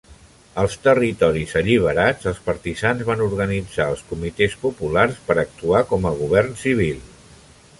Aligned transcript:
Als 0.61 0.75
territoris 0.85 1.51
alliberats, 1.59 2.29
els 2.31 2.39
partisans 2.47 3.05
van 3.09 3.21
organitzar 3.25 3.87
els 3.93 4.01
comitès 4.13 4.57
populars 4.65 5.21
per 5.29 5.37
actuar 5.47 5.83
com 5.93 6.09
a 6.09 6.15
govern 6.23 6.57
civil. 6.65 7.07